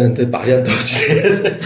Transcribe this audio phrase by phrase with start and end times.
[0.00, 1.20] 되는데 말이 안 떨어지네.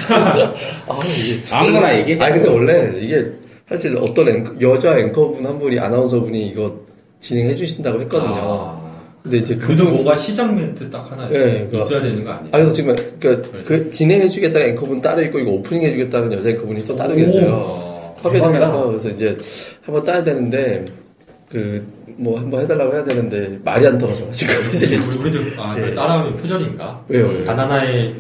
[0.89, 2.23] 아, 이게 아무거나 얘기해.
[2.23, 3.27] 아니 근데 원래 이게
[3.69, 6.81] 사실 어떤 앵커- 여자 앵커분 한 분이 아나운서 분이 이거
[7.21, 8.35] 진행해 주신다고 했거든요.
[8.37, 8.91] 아,
[9.23, 12.49] 근데 이제 그분 뭔가 시작 멘트 딱 하나 예, 그거- 있어야 되는 거 아니에요?
[12.53, 16.49] 아 그래서 지금 그, 그 진행해 주겠다는 앵커분 따로 있고 이거 오프닝 해 주겠다는 여자
[16.51, 17.85] 앵커분이 또 따로 계세요.
[17.87, 18.29] 오.
[18.29, 19.37] 해서 그래서 이제
[19.85, 20.85] 한번 따야 되는데
[21.51, 25.81] 그 뭐 한번 해달라고 해야 되는데 말이 안 떨어져가지고 이제 우리- 우리도 아, 예.
[25.81, 27.03] 그래, 따라하면 표절인가?
[27.09, 27.29] 왜요?
[27.29, 27.45] 왜요?
[27.47, 28.15] 바나나의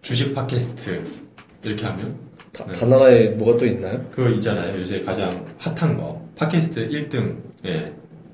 [0.00, 1.02] 주식 팟캐스트
[1.64, 2.14] 이렇게 하면
[2.52, 2.78] 다- 네.
[2.78, 4.02] 바나나에 뭐가 또 있나요?
[4.10, 4.78] 그거 있잖아요.
[4.80, 7.92] 요새 가장 핫한 거 팟캐스트 1등 예.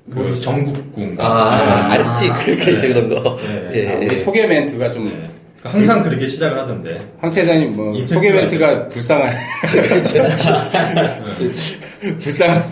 [0.09, 0.39] 그?
[0.39, 3.37] 정국궁 아, 아, 알지 그렇게 이제 그런 거.
[3.43, 3.71] 예.
[3.83, 4.05] 예, 아, 예.
[4.05, 5.27] 우리 소개 멘트가 좀 예.
[5.59, 9.29] 그러니까 항상 그렇게 시작을 하던데 황 태자님 뭐 소개 멘트가 불쌍한
[12.19, 12.63] 불쌍한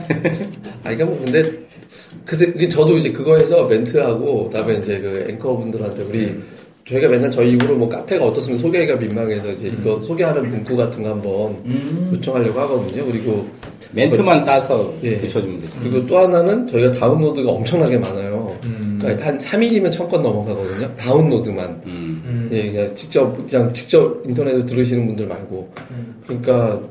[0.84, 1.44] 아, 그러니까 뭐 근데
[2.26, 6.36] 그새 그 저도 이제 그거에서 멘트하고 그다음에 이제 그 앵커분들한테 우리
[6.88, 11.10] 저희가 맨날 저희 입으로 뭐 카페가 어떻으면 소개가 민망해서 이제 이거 소개하는 문구 같은 거
[11.12, 11.58] 한번
[12.14, 13.06] 요청하려고 하거든요.
[13.06, 13.48] 그리고
[13.94, 15.18] 멘트만 따서 예.
[15.18, 15.74] 붙여주면 되죠.
[15.82, 18.58] 그리고 또 하나는 저희가 다운로드가 엄청나게 많아요.
[18.64, 18.98] 음.
[19.02, 20.96] 그러니까 한 3일이면 천 건 넘어가거든요.
[20.96, 21.82] 다운로드만.
[21.86, 22.24] 음.
[22.26, 22.50] 음.
[22.52, 25.72] 예, 그냥 직접 그냥 직접 인터넷으로 들으시는 분들 말고.
[26.26, 26.82] 그러니까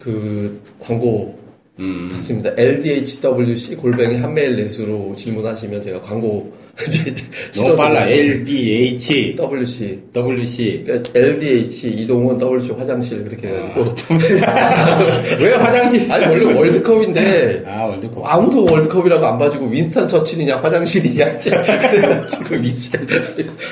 [0.00, 1.38] 그 광고
[1.82, 2.08] 음.
[2.12, 2.50] 받습니다.
[2.56, 6.52] LDHWC 골뱅이 한메일 넷으로 질문하시면 제가 광고
[7.54, 8.06] 너무 빨라.
[8.06, 8.32] 실어드리고.
[8.32, 13.94] L D H WC W C 그러니까 LDH 이동훈 WC 화장실 그렇게 해가지고
[15.44, 16.10] 왜 화장실?
[16.10, 18.22] 아니 원래 월드컵인데 아 월드컵.
[18.24, 22.92] 아무도 월드컵이라고 안 봐주고 윈스턴 처칠이냐 화장실이냐 그래가지고 미친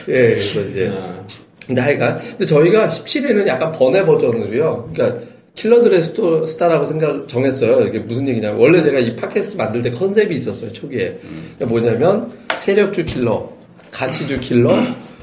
[0.09, 1.25] 예 그래서 이제 아,
[1.67, 5.21] 근데 하여간 근데 저희가 17회는 약간 번외 버전으로요 그러니까
[5.55, 7.87] 킬러들의 스토, 스토리라고 생각 정했어요.
[7.87, 11.19] 이게 무슨 얘기냐 원래 제가 이 팟캐스트 만들 때 컨셉이 있었어요 초기에.
[11.59, 13.53] 그러니까 뭐냐면 세력주 킬러
[13.91, 14.79] 가치주 킬러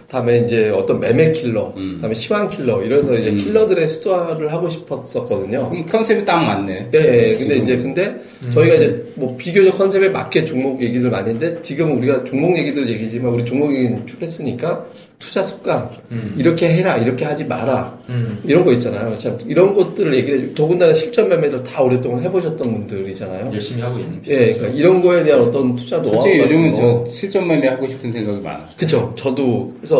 [0.09, 5.85] 다음에 이제 어떤 매매 킬러 다음에 시황 킬러 이래서 이제 킬러들의 스토리를 하고 싶었었거든요 그럼
[5.85, 6.89] 컨셉이 딱 맞네.
[6.93, 7.33] 예, 예.
[7.33, 8.15] 근데 이제 근데
[8.53, 13.33] 저희가 이제 뭐 비교적 컨셉에 맞게 종목 얘기들 많이 했는데 지금 우리가 종목 얘기도 얘기지만
[13.33, 14.85] 우리 종목 얘기는 쭉 했으니까
[15.19, 15.89] 투자 습관
[16.37, 18.37] 이렇게 해라 이렇게 하지 마라 음.
[18.45, 19.17] 이런 거 있잖아요.
[19.17, 23.51] 참 이런 것들을 얘기해 주 더군다나 실전 매매들 다 오랫동안 해보셨던 분들이잖아요.
[23.51, 26.77] 열심히 하고 있는 예, 그러니까 이런 거에 대한 어떤 투자 노하우 솔직히 요즘은 거.
[26.77, 28.63] 저 실전 매매 하고 싶은 생각이 많아.
[28.77, 29.13] 그쵸.
[29.17, 29.96] 저도 그래서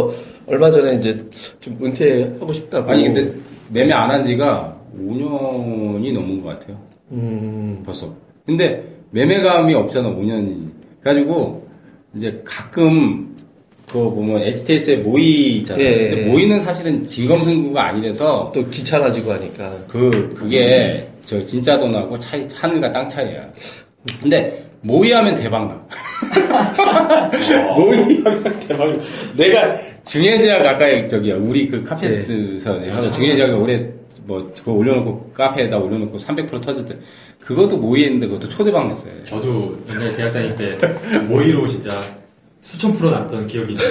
[0.48, 1.18] 얼마 전에 이제
[1.60, 2.92] 좀 은퇴하고 싶다고.
[2.92, 3.34] 아니 근데
[3.70, 6.80] 매매 안 한 지가 5년이 넘은 것 같아요.
[7.12, 8.14] 음, 벌써.
[8.46, 10.70] 근데 매매감이 없잖아, 5년이.
[11.02, 11.68] 그래가지고,
[12.16, 13.36] 이제 가끔,
[13.88, 15.86] 그거 보면 HTS에 모이 있잖아요.
[15.86, 16.32] 예, 예, 근데 예.
[16.32, 19.84] 모이는 사실은 진검승부가 아니라서, 또 귀찮아지고 하니까.
[19.88, 23.48] 그, 그게, 저, 진짜 돈하고 차이, 하늘과 땅 차이야.
[24.22, 25.86] 근데, 모이하면 대박나.
[27.78, 29.04] 모이하면 대박나.
[29.36, 33.12] 내가 중해제약 가까이, 저기야, 우리 그 카페에서 네.
[33.12, 33.86] 중해제약을 올해,
[34.26, 36.98] 뭐, 그거 올려놓고, 카페에다 올려놓고 300% 터질 때,
[37.42, 39.12] 그것도 모이했는데 그것도 초대박 냈어요.
[39.24, 40.78] 저도 옛날에 대학 다닐 때
[41.30, 41.98] 모의로 진짜
[42.62, 43.90] 수천 프로 났던 기억이 있는데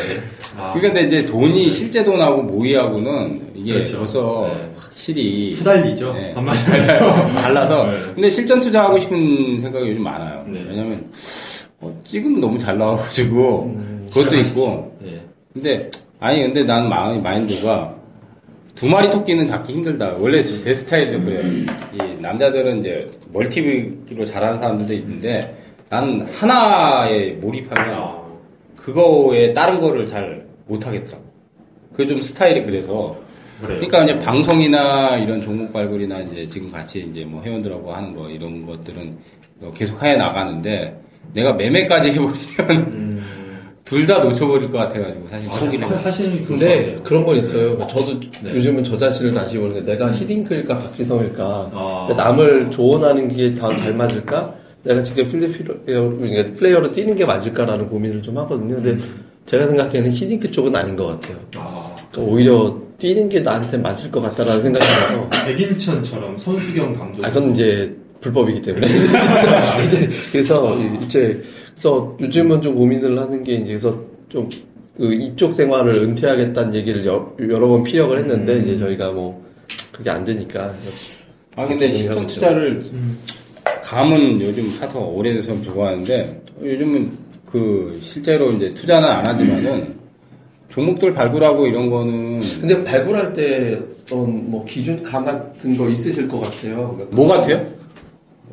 [0.58, 3.96] 아, 그러니까 근데 이제 돈이 실제 돈하고 모의하고는 이게 그렇죠.
[3.98, 4.70] 벌써 네.
[4.76, 6.34] 확실히 후달리죠 네.
[6.34, 6.54] 반말
[7.34, 7.98] 달라서 네.
[8.14, 10.44] 근데 실전 투자하고 싶은 생각이 요즘 많아요.
[10.48, 10.62] 네.
[10.68, 11.10] 왜냐면
[11.80, 13.74] 어, 지금 너무 잘 나와가지고
[14.12, 15.22] 그것도 시작하시- 있고 예.
[15.54, 15.88] 근데
[16.26, 17.94] 아니 근데 난 마음 마인드가
[18.74, 20.16] 두 마리 토끼는 잡기 힘들다.
[20.18, 21.40] 원래 제 스타일도 그래요.
[21.92, 25.56] 이 남자들은 이제 멀티비로 잘하는 사람들도 있는데
[25.88, 28.22] 나는 하나에 몰입하면 아,
[28.74, 31.24] 그거에 다른 거를 잘 못하겠더라고.
[31.92, 33.16] 그게 좀 스타일이 그래서.
[33.60, 38.28] 그래요 그러니까 이제 방송이나 이런 종목 발굴이나 이제 지금 같이 이제 뭐 회원들하고 하는 거
[38.28, 39.16] 이런 것들은
[39.74, 41.00] 계속 해 나가는데
[41.32, 43.15] 내가 매매까지 해버리면
[43.86, 46.02] 둘 다 놓쳐버릴 것 같아가지고 사실 포기를 하- 해.
[46.02, 47.76] 하시는 게 근데 그런 건 있어요.
[47.86, 48.52] 저도 네.
[48.54, 52.08] 요즘은 저 자신을 다시 보는 게 내가 히딩크일까 박지성일까 아.
[52.16, 55.52] 남을 조언하는 게더잘 맞을까 내가 직접 필드
[55.86, 56.18] 플레이어로,
[56.56, 58.74] 플레이어로 뛰는 게 맞을까라는 고민을 좀 하거든요.
[58.74, 58.98] 근데
[59.46, 61.36] 제가 생각하기에는 히딩크 쪽은 아닌 것 같아요.
[61.56, 67.28] 아, 그러니까 오히려 뛰는 게 나한테 맞을 것 같다라는 생각이 들어서 백인천처럼 손수경 감독 아,
[67.30, 67.94] 그건 이제
[68.26, 68.86] 불법이기 때문에.
[69.84, 74.48] 이제, 그래서, 이제, 그래서 요즘은 좀 고민을 하는 게 이제, 그래서 좀,
[74.96, 79.44] 그 이쪽 생활을 은퇴하겠다는 얘기를 여, 여러 번 피력을 했는데, 이제 저희가 뭐,
[79.92, 80.72] 그게 안 되니까.
[81.56, 82.26] 아 근데 있죠.
[82.26, 82.84] 투자를
[83.82, 87.10] 감은 요즘 하도 오래돼서 좋아하는데 요즘은
[87.46, 89.94] 그 실제로 이제 투자는 안 하지만은
[90.68, 96.40] 종목들 발굴하고 이런 거는 근데 발굴할 때 어떤 뭐 기준 감 같은 거 있으실 것
[96.40, 96.92] 같아요.
[96.94, 97.64] 그러니까 뭐 같아요?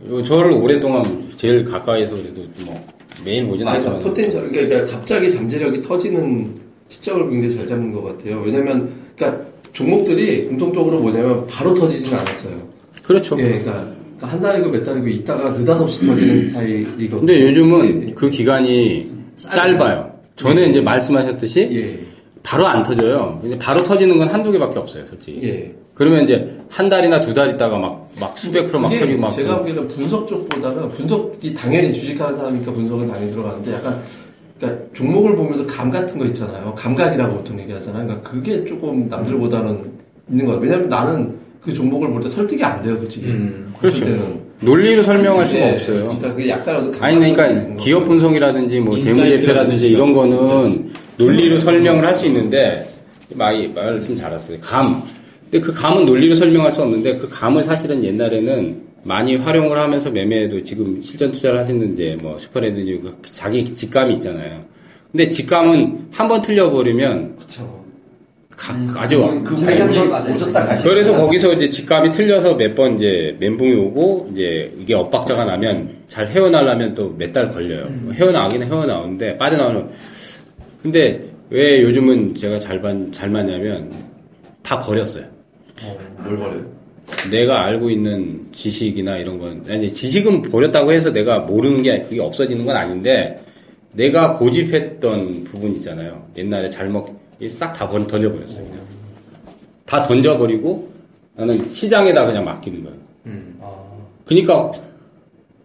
[0.10, 2.86] 요 저를 오랫동안 제일 가까이서 그래도 뭐
[3.24, 6.54] 매일 보진 아니, 않지만 potential, 그러니까 갑자기 잠재력이 터지는
[6.90, 8.42] 시점을 굉장히 잘 잡는 것 같아요.
[8.46, 12.68] 왜냐면 그러니까 종목들이 공통적으로 뭐냐면 바로 터지지는 않았어요.
[13.02, 13.38] 그렇죠.
[13.40, 13.92] 예, 그러니까
[14.22, 17.20] 한 달이고 몇 달이고 있다가 느닷없이 터지는 스타일이거든요.
[17.20, 20.12] 근데 요즘은 그 기간이 짧아요.
[20.36, 22.03] 전에 이제 말씀하셨듯이 예,
[22.44, 23.42] 바로 안 터져요.
[23.46, 25.40] 이제 바로 터지는 건 한두 개밖에 없어요, 솔직히.
[25.48, 25.74] 예.
[25.96, 29.30] 그러면 이제 한 달이나 두 달 있다가 막, 막 수백 프로 막 터지고 막.
[29.30, 34.02] 제가 보기에는 분석 쪽보다는 분석이 당연히 주식하는 사람이니까 분석은 당연히 들어가는데 약간
[34.60, 36.74] 그러니까 종목을 보면서 감 같은 거 있잖아요.
[36.76, 38.06] 감각이라고 보통 얘기하잖아요.
[38.08, 39.92] 그러니까 그게 조금 남들보다는
[40.30, 40.70] 있는 것 같아요.
[40.70, 43.28] 왜냐면 나는 그 종목을 볼 때 설득이 안 돼요, 솔직히.
[43.28, 44.06] 음, 그럴 그렇죠.
[44.06, 44.44] 때는.
[44.62, 46.00] 논리로 설명할 수가 예, 없어요.
[46.04, 52.16] 그러니까 그게 약간 아니, 그러니까 기업 것 분석이라든지 뭐 재무제표라든지 이런 거는 논리로 설명을 할
[52.16, 52.88] 수 있는데,
[53.36, 54.60] 말, 말씀 잘하셨어요.
[54.62, 55.02] 감.
[55.50, 60.64] 근데 그 감은 논리로 설명할 수 없는데, 그 감을 사실은 옛날에는 많이 활용을 하면서 매매도
[60.64, 64.64] 지금 실전 투자를 하시는 이제 뭐 슈퍼레드니 그 자기 직감이 있잖아요.
[65.12, 67.84] 근데 직감은 한 번 틀려버리면 그렇죠.
[68.56, 69.56] 가- 아주 그.
[70.36, 70.84] 오셨다 가시.
[70.86, 76.28] 그래서 거기서 이제 직감이 틀려서 몇 번 이제 멘붕이 오고 이제 이게 엇박자가 나면 잘
[76.28, 77.90] 헤어나려면 또 몇 달 걸려요.
[78.14, 79.88] 헤어나가기는 헤어나오는데 빠져나오는.
[80.84, 83.90] 근데 왜 요즘은 제가 잘, 반, 잘 맞냐면
[84.62, 85.24] 다 버렸어요.
[86.24, 86.66] 뭘 버려요?
[87.32, 92.66] 내가 알고 있는 지식이나 이런 건, 아니, 지식은 버렸다고 해서 내가 모르는 게 그게 없어지는
[92.66, 93.42] 건 아닌데,
[93.94, 96.28] 내가 고집했던 부분 있잖아요.
[96.38, 97.08] 옛날에 잘못,
[97.50, 98.66] 싹 다 던져버렸어요.
[98.66, 98.82] 그냥.
[99.86, 100.92] 다 던져버리고,
[101.36, 102.98] 나는 시장에다 그냥 맡기는 거예요.
[104.26, 104.72] 그니까,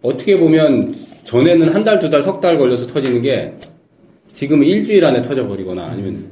[0.01, 0.93] 어떻게 보면,
[1.23, 3.53] 전에는 한 달, 두 달, 석 달 걸려서 터지는 게,
[4.31, 6.25] 지금은 일주일 안에 터져버리거나, 아니면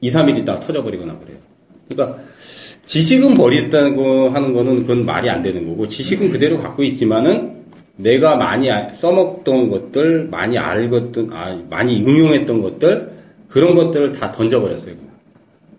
[0.00, 1.38] 2, 3일 있다가 터져버리거나 그래요.
[1.88, 2.22] 그러니까,
[2.84, 7.54] 지식은 버렸다고 하는 거는 그건 말이 안 되는 거고 지식은 그대로 갖고 있지만은
[7.96, 13.10] 내가 많이 아- 써먹던 것들 많이 알었던 아, 많이 응용했던 것들
[13.48, 14.94] 그런 것들을 다 던져버렸어요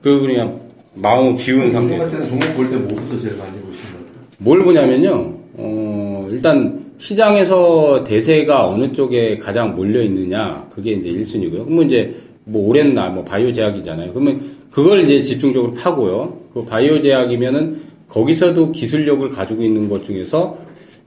[0.01, 0.61] 그 그냥
[0.95, 4.19] 마음을 비운 상태 같은 종목 볼 때 뭐부터 제일 많이 보시는 것 같아요?
[4.39, 11.85] 뭘 보냐면요 어, 일단 시장에서 대세가 어느 쪽에 가장 몰려 있느냐 그게 이제 1순위고요 그러면
[11.87, 12.15] 이제
[12.45, 19.27] 뭐 올해는 나뭐 바이오 제약이잖아요 그러면 그걸 이제 집중적으로 파고요 그 바이오 제약이면은 거기서도 기술력을
[19.29, 20.57] 가지고 있는 것 중에서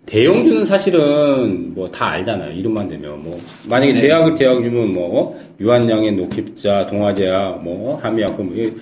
[0.06, 2.52] 대형주는 사실은 뭐 다 알잖아요.
[2.52, 3.38] 이름만 되면 뭐
[3.69, 4.00] 만약에 네.
[4.00, 8.00] 제약을 제약주면 뭐 유한양의 노킵자, 동아제약, 뭐
[8.56, 8.73] 이-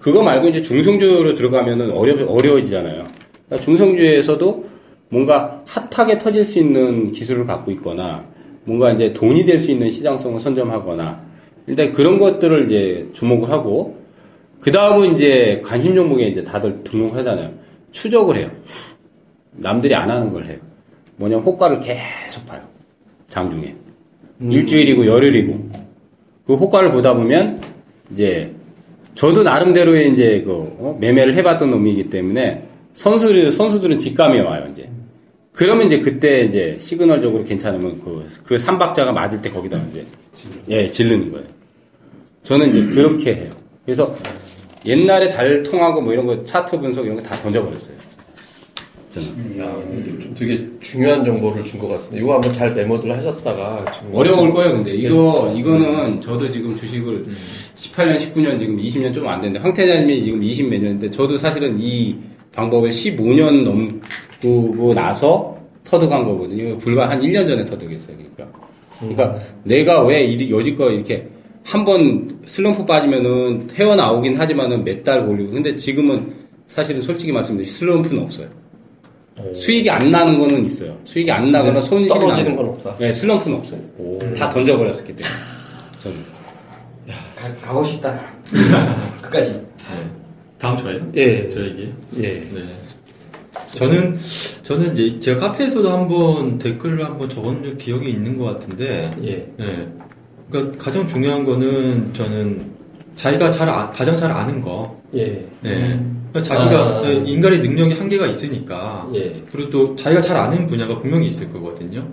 [0.00, 3.04] 그거 말고 이제 중성주로 들어가면은 어려 어려워지잖아요.
[3.46, 4.64] 그러니까 중성주에서도
[5.12, 8.24] 뭔가 핫하게 터질 수 있는 기술을 갖고 있거나
[8.64, 11.20] 뭔가 이제 돈이 될 수 있는 시장성을 선점하거나
[11.66, 13.98] 일단 그런 것들을 이제 주목을 하고
[14.60, 17.52] 그 다음은 이제 관심 종목에 이제 다들 등록하잖아요.
[17.90, 18.50] 추적을 해요.
[19.52, 20.56] 남들이 안 하는 걸 해요.
[21.16, 22.62] 뭐냐면 호가를 계속 봐요.
[23.28, 23.76] 장중에.
[24.40, 25.70] 일주일이고 열흘이고.
[26.46, 27.60] 그 호가를 보다 보면
[28.12, 28.54] 이제
[29.14, 30.96] 저도 나름대로의 이제 그 어?
[30.98, 34.88] 매매를 해봤던 놈이기 때문에 선수들 선수들은 직감이 와요 이제.
[35.52, 40.06] 그러면 이제 그때 이제 시그널적으로 괜찮으면 그, 그 삼박자가 맞을 때 거기다 이제
[40.70, 41.46] 예 질르는 거예요.
[42.42, 43.50] 저는 이제 그렇게 해요.
[43.84, 44.16] 그래서
[44.86, 47.94] 옛날에 잘 통하고 뭐 이런 거 차트 분석 이런 거 다 던져버렸어요.
[49.10, 49.58] 저는.
[49.58, 49.66] 야,
[50.22, 54.94] 좀 되게 중요한 정보를 준 것 같은데 이거 한번 잘 메모들 하셨다가 어려울 거예요, 근데.
[54.94, 60.70] 이거, 이거는 저도 지금 주식을 18년, 19년, 지금 20년 좀 안 됐는데, 황태자님이 지금 20
[60.70, 62.16] 몇 년인데, 저도 사실은 이
[62.52, 64.00] 방법을 15년 넘
[64.42, 66.76] 고 나서 터득한 거거든요.
[66.78, 68.58] 불과 한 1년 전에 터득했어요, 그러니까.
[68.98, 71.28] 그러니까 내가 왜 이- 여지껏 이렇게
[71.64, 76.32] 한 번 슬럼프 빠지면은 헤어나오긴 하지만은 몇 달 걸리고, 근데 지금은
[76.66, 78.48] 사실은 솔직히 말씀드리면 슬럼프는 없어요.
[79.54, 80.96] 수익이 안 나는 거는 있어요.
[81.04, 82.96] 수익이 안 나거나 손실이 떨어지는 나는 건 없다.
[82.98, 83.80] 네, 슬럼프는 없어요.
[84.36, 85.34] 다 던져버렸었기 때문에.
[86.02, 86.16] 저는.
[87.34, 88.20] 가, 가고 싶다.
[89.22, 89.60] 끝까지.
[90.58, 91.48] 다음 주에 예.
[91.48, 91.92] 저 얘기.
[92.18, 92.22] 예.
[92.34, 92.42] 네.
[93.74, 94.18] 저는
[94.62, 99.52] 저는 이제 제가 카페에서도 한번 댓글을 한번 적은 적 기억이 있는 것 같은데, 예.
[99.56, 99.88] 네.
[100.50, 102.72] 그러니까 가장 중요한 거는 저는
[103.16, 104.96] 자기가 잘 아- 가장 잘 아는 거.
[105.14, 105.46] 예.
[105.60, 106.00] 네.
[106.32, 107.02] 그러니까 자기가 아.
[107.02, 109.08] 네, 인간의 능력이 한계가 있으니까.
[109.14, 109.42] 예.
[109.50, 112.08] 그리고 또 자기가 잘 아는 분야가 분명히 있을 거거든요.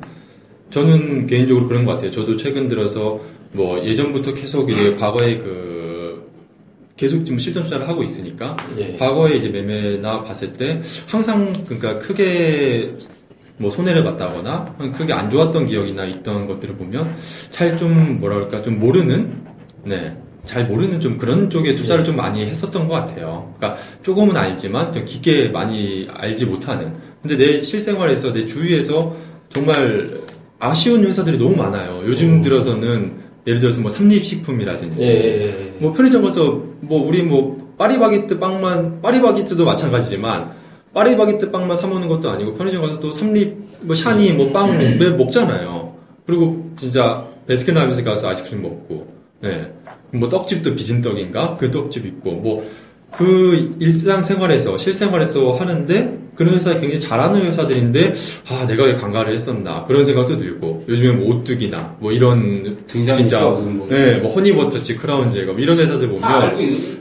[0.70, 2.12] 저는 개인적으로 그런 것 같아요.
[2.12, 3.20] 저도 최근 들어서
[3.51, 5.79] 뭐 예전부터 계속 이제 과거에 그
[7.00, 8.98] 계속 지금 실전 투자를 하고 있으니까 예.
[8.98, 12.94] 과거에 이제 매매나 봤을 때 항상 그러니까 크게
[13.56, 17.10] 뭐 손해를 봤다거나 크게 안 좋았던 기억이나 있던 것들을 보면
[17.51, 19.32] 잘좀 그럴까 좀 모르는
[19.86, 20.18] 네.
[20.44, 23.53] 잘 모르는 좀 그런 쪽에 투자를 좀 많이 했었던 것 같아요.
[23.58, 26.94] 그러니까 조금은 알지만 좀 깊게 많이 알지 못하는.
[27.22, 29.15] 근데 내 실생활에서 내 주위에서
[29.50, 30.10] 정말
[30.60, 32.01] 아쉬운 회사들이 너무 많아요.
[32.06, 35.74] 요즘 들어서는 예를 들어서 뭐 삼립식품이라든지 예.
[35.79, 40.53] 뭐 편의점 가서 뭐 우리 뭐 파리바게뜨 빵만 파리바게뜨도 마찬가지지만
[40.94, 45.96] 파리바게뜨 빵만 사 먹는 것도 아니고 편의점 가서 또 삼립 뭐 샤니 뭐빵 매일 먹잖아요.
[46.27, 49.08] 그리고 진짜 베스킨라빈스 가서 아이스크림 먹고
[49.41, 49.74] 네.
[50.12, 52.70] 뭐 떡집도 비진떡인가 그 떡집 있고 뭐
[53.16, 58.13] 그 일상생활에서 실생활에서 하는데 그런 회사 굉장히 잘하는 회사들인데
[58.50, 63.39] 아 내가 왜 관가를 했었나 그런 생각도 들고 요즘에 뭐 오뚜기나 뭐 이런 등장 진짜
[63.39, 63.89] 인기가 무슨 뭐.
[63.89, 66.56] 네, 뭐 허니버터치 크라운 제거 이런 회사들 보면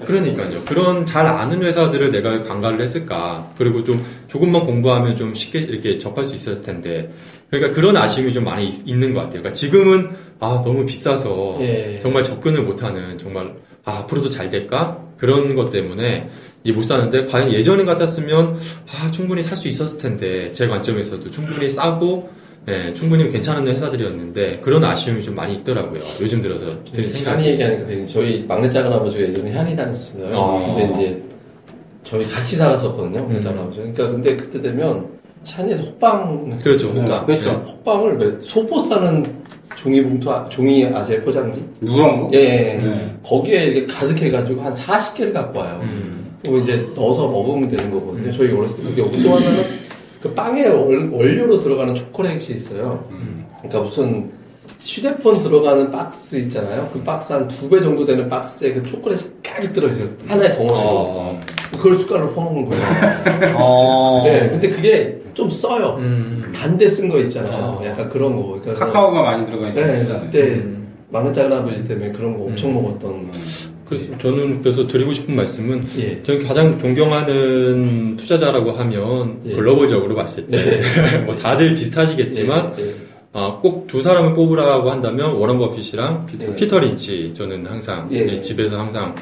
[0.05, 0.65] 그러니까요.
[0.65, 3.53] 그런 잘 아는 회사들을 내가 왜 관가를 했을까?
[3.57, 7.13] 그리고 좀 조금만 공부하면 좀 쉽게 이렇게 접할 수 있었을 텐데.
[7.49, 9.43] 그러니까 그런 아쉬움이 좀 많이 있, 는것 같아요.
[9.43, 10.11] 그러니까 지금은
[10.41, 12.01] 아 너무 비싸서 예.
[12.03, 13.55] 정말 접근을 못하는 정말
[13.89, 16.29] 아 앞으로도 잘 될까 그런 것 때문에
[16.65, 21.71] 이 못 사는데 과연 예전 같았으면 아 충분히 살 수 있었을 텐데 제 관점에서도 충분히
[21.71, 22.29] 싸고
[22.69, 26.01] 예, 충분히 괜찮은 회사들이었는데 그런 아쉬움이 좀 많이 있더라고요.
[26.21, 27.25] 요즘 들어서 드는 네, 생각이.
[27.37, 30.27] 한이 얘기하니까 저희 막내 작은 아버지가 예전에 한이 다녔어요.
[30.39, 30.75] 아.
[30.77, 31.23] 근데 이제
[32.05, 33.21] 저희 같이 살았었거든요.
[33.23, 33.41] 막내 음.
[33.41, 33.79] 작은 아버지.
[33.79, 35.07] 그러니까 근데 그때 되면
[35.45, 36.93] 샤니에서 호빵 그렇죠.
[36.93, 37.51] 그러니까 그렇죠.
[37.67, 39.38] 호빵을 몇- 소포 싸는
[39.77, 41.65] 종이 봉투 아- 종이 아세요 포장지?
[41.81, 42.31] 누런 거?
[42.35, 42.83] 예, 예.
[42.83, 43.17] 네.
[43.25, 45.81] 거기에 이렇게 가득해가지고 한 40개를 갖고 와요.
[45.83, 46.37] 음.
[46.43, 48.33] 그리고 이제 넣어서 먹으면 되는 거거든요.
[48.33, 49.65] 저희 어렸을 때 그게 또 하나는
[50.23, 53.07] 그 빵에 월- 원료로 들어가는 초콜릿이 있어요.
[53.11, 53.47] 음.
[53.59, 54.31] 그러니까 무슨
[54.81, 56.89] 휴대폰 들어가는 박스 있잖아요.
[56.93, 60.09] 그 박스 한 두 배 정도 되는 박스에 그 초콜릿이 가득 들어있어요.
[60.27, 60.75] 하나의 덩어리로.
[60.77, 61.41] 어.
[61.73, 62.83] 그걸 숟갈로 퍼먹는 거예요.
[63.59, 64.23] 어.
[64.25, 65.97] 네, 근데 그게 좀 써요.
[66.01, 66.51] 음.
[66.53, 67.79] 반대 쓴거 있잖아요.
[67.81, 67.83] 어.
[67.87, 68.59] 약간 그런 거.
[68.61, 69.87] 그러니까 카카오가 많이 들어가 있어요.
[69.87, 70.21] 네.
[70.21, 70.89] 그때 음.
[71.33, 73.31] 작은 아버지 때문에 그런 거 엄청 먹었던.
[73.89, 76.23] 그래서 저는 그래서 드리고 싶은 말씀은 예.
[76.25, 79.55] 저는 가장 존경하는 투자자라고 하면 예.
[79.55, 80.81] 글로벌적으로 봤을 때
[81.25, 82.95] 뭐 다들 비슷하시겠지만 예,
[83.37, 83.41] 예.
[83.63, 86.55] 꼭두 사람을 뽑으라고 한다면 워런 버핏이랑 피- 예.
[86.57, 88.21] 피터 린치 저는 항상 예.
[88.21, 89.15] 예, 집에서 항상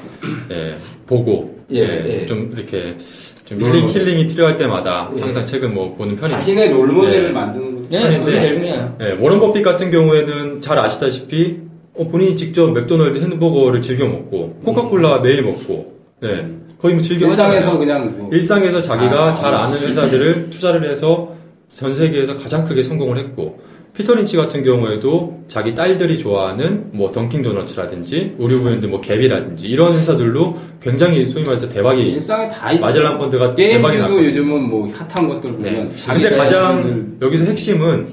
[0.51, 2.27] 예, 보고 예, 예, 예.
[2.27, 2.97] 좀 이렇게
[3.45, 3.89] 좀롤 힐링.
[3.89, 5.21] 힐링이 필요할 때마다 예.
[5.21, 6.39] 항상 책을 뭐 보는 편입니다.
[6.39, 7.33] 자신의 롤모델을 네.
[7.33, 7.89] 만드는 거.
[7.91, 8.97] 네, 그게 제일 중요해요.
[9.01, 11.59] 예, 워런 버핏 같은 경우에는 잘 아시다시피
[11.95, 16.49] 어, 본인이 직접 맥도날드 햄버거를 즐겨 먹고 코카콜라 매일 먹고 네,
[16.81, 17.77] 거의 뭐 즐겨 일상에서.
[17.79, 19.35] 그냥 뭐 일상에서 자기가 아.
[19.35, 21.35] 잘 아는 회사들을 투자를 해서
[21.69, 23.61] 전 세계에서 가장 크게 성공을 했고
[23.97, 29.97] 피터 린치 같은 경우에도 자기 딸들이 좋아하는 뭐 던킹 도너츠라든지 의류 브랜드 뭐 갭이라든지 이런
[29.97, 32.85] 회사들로 굉장히 소위 말해서 대박이 일상에 다 있어.
[32.85, 34.27] 마젤란 펀드가 대박이 났거든요.
[34.27, 35.83] 요즘은 뭐 핫한 것들 보면 네.
[35.83, 38.07] 아, 자기 근데 가장 애들 여기서 핵심은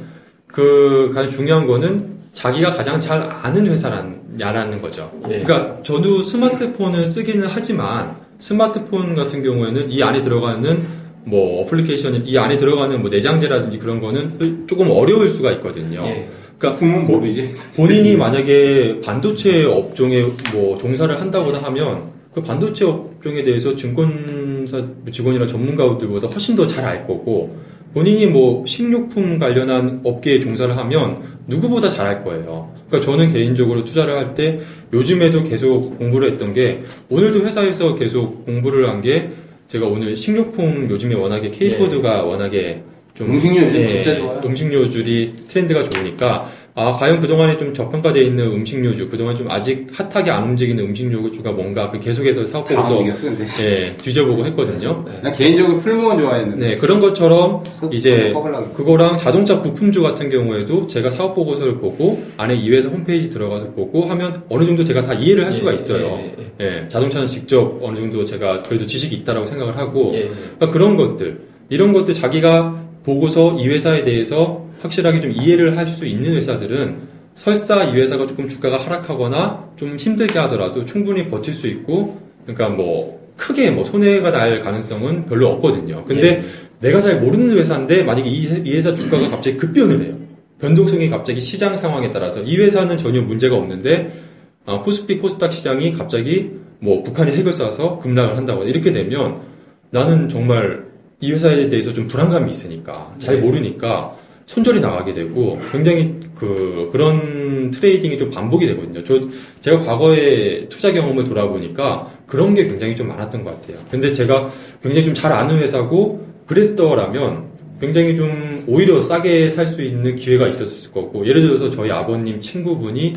[0.48, 5.12] 그 가장 중요한 거는 자기가 가장 잘 아는 회사라는 거죠.
[5.30, 5.40] 예.
[5.40, 12.58] 그러니까 저도 스마트폰을 쓰기는 하지만 스마트폰 같은 경우에는 이 안에 들어가는 뭐 어플리케이션 이 안에
[12.58, 16.04] 들어가는 뭐 내장재라든지 그런 거는 조금 어려울 수가 있거든요.
[16.06, 16.28] 예.
[16.58, 17.54] 그러니까 모르지.
[17.76, 26.28] 본인이 만약에 반도체 업종에 뭐 종사를 한다거나 하면 그 반도체 업종에 대해서 증권사 직원이나 전문가들보다
[26.28, 27.50] 훨씬 더 잘 알 거고
[27.94, 32.72] 본인이 뭐 식료품 관련한 업계에 종사를 하면 누구보다 잘알 거예요.
[32.88, 34.60] 그러니까 저는 개인적으로 투자를 할 때
[34.92, 39.30] 요즘에도 계속 공부를 했던 게 오늘도 회사에서 계속 공부를 한 게
[39.74, 42.84] 제가 오늘 식료품 요즘에 워낙에 K푸드가 워낙에
[43.16, 44.40] 좀 음식료 요즘 예, 진짜 좋아요.
[44.46, 50.32] 음식료 줄이 트렌드가 좋으니까 아 과연 그동안에 좀 저평가되어 있는 음식료주 그동안 좀 아직 핫하게
[50.32, 53.46] 안 움직이는 음식료주가 뭔가 그 계속해서 사업 다 보고서 이겼어 근데.
[53.64, 55.04] 예, 뒤져보고 했거든요.
[55.06, 55.20] 네.
[55.22, 56.68] 난 개인적으로 풀무원 좋아했는데.
[56.70, 58.34] 네 그런 것처럼 그- 이제.
[58.76, 64.02] 그거랑 자동차 부품주 같은 경우에도 제가 사업 보고서를 보고 안에 이 회사 홈페이지 들어가서 보고
[64.06, 66.06] 하면 어느 정도 제가 다 이해를 할 수가 예, 있어요.
[66.06, 70.22] 예, 예, 예, 자동차는 직접 어느 정도 제가 그래도 지식이 있다라고 생각을 하고 예.
[70.58, 76.06] 그러니까 그런 것들 이런 것들 자기가 보고서 이 회사에 대해서 확실하게 좀 이해를 할 수
[76.06, 82.22] 있는 회사들은 설사 이 회사가 조금 주가가 하락하거나 좀 힘들게 하더라도 충분히 버틸 수 있고
[82.46, 86.04] 그러니까 뭐 크게 뭐 손해가 날 가능성은 별로 없거든요.
[86.06, 86.44] 근데
[86.80, 90.18] 내가 잘 모르는 회사인데 만약에 이, 회- 이 회사 주가가 갑자기 급변을 해요.
[90.60, 94.22] 변동성이 갑자기 시장 상황에 따라서 이 회사는 전혀 문제가 없는데
[94.66, 99.42] 아, 코스피 코스닥 시장이 갑자기 뭐 북한이 핵을 쏴서 급락을 한다거나 이렇게 되면
[99.90, 100.86] 나는 정말
[101.20, 103.42] 이 회사에 대해서 좀 불안감이 있으니까 잘 네.
[103.42, 109.04] 모르니까 손절이 나가게 되고 굉장히 그 그런 트레이딩이 좀 반복이 되거든요.
[109.04, 109.20] 저
[109.62, 113.78] 제가 과거에 투자 경험을 돌아보니까 그런 게 굉장히 좀 많았던 것 같아요.
[113.90, 114.50] 근데 제가
[114.82, 120.92] 굉장히 좀 잘 아는 회사고 그랬더라면 굉장히 좀 오히려 싸게 살 수 있는 기회가 있었을
[120.92, 123.14] 거고 예를 들어서 저희 아버님 친구분이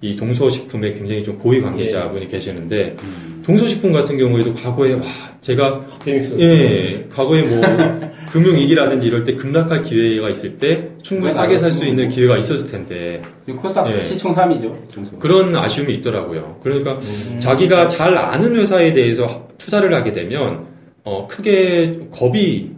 [0.00, 2.96] 이 동서식품에 굉장히 좀 고위 관계자분이 계시는데
[3.44, 5.00] 동서식품 같은 경우에도 과거에 와
[5.40, 6.36] 제가 페믹스.
[6.40, 7.60] 예 과거에 뭐
[8.32, 12.70] 금융 위기라든지 이럴 때 급락할 기회가 있을 때 충분히 싸게 살 수 있는 기회가 있었을
[12.70, 13.20] 텐데
[13.56, 14.04] 코스닥 예.
[14.04, 14.90] 시총 3위죠.
[14.90, 15.18] 중소.
[15.18, 16.58] 그런 아쉬움이 있더라고요.
[16.62, 16.98] 그러니까
[17.38, 20.66] 자기가 잘 아는 회사에 대해서 투자를 하게 되면
[21.04, 22.70] 어, 크게 겁이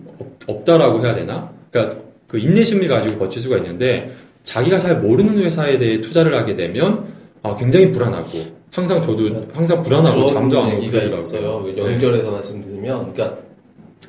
[0.48, 1.50] 없, 다라고 해야 되나?
[1.70, 1.96] 그러니까
[2.26, 4.10] 그 인내심을 가지고 버틸 수가 있는데
[4.44, 7.04] 자기가 잘 모르는 회사에 대해 투자를 하게 되면
[7.42, 8.28] 아, 굉장히 불안하고
[8.76, 11.62] 항상 저도 항상 불안하고 잠도 안 오고 그러더라고요.
[11.62, 11.94] 그 네.
[11.94, 13.38] 연결해서 말씀드리면, 그러니까